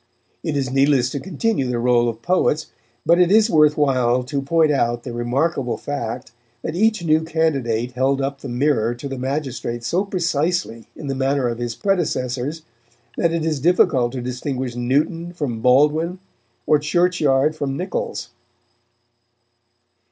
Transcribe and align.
It 0.41 0.57
is 0.57 0.71
needless 0.71 1.11
to 1.11 1.19
continue 1.19 1.67
the 1.67 1.77
roll 1.77 2.09
of 2.09 2.23
poets, 2.23 2.71
but 3.05 3.19
it 3.19 3.31
is 3.31 3.51
worth 3.51 3.77
while 3.77 4.23
to 4.23 4.41
point 4.41 4.71
out 4.71 5.03
the 5.03 5.13
remarkable 5.13 5.77
fact 5.77 6.31
that 6.63 6.75
each 6.75 7.03
new 7.05 7.21
candidate 7.23 7.91
held 7.91 8.19
up 8.19 8.41
the 8.41 8.49
mirror 8.49 8.95
to 8.95 9.07
the 9.07 9.19
magistrates 9.19 9.85
so 9.85 10.03
precisely 10.03 10.87
in 10.95 11.05
the 11.05 11.13
manner 11.13 11.47
of 11.47 11.59
his 11.59 11.75
predecessors, 11.75 12.63
that 13.15 13.31
it 13.31 13.45
is 13.45 13.59
difficult 13.59 14.13
to 14.13 14.21
distinguish 14.21 14.75
Newton 14.75 15.33
from 15.33 15.61
Baldwin, 15.61 16.17
or 16.65 16.79
Churchyard 16.79 17.55
from 17.55 17.77
Niccols. 17.77 18.29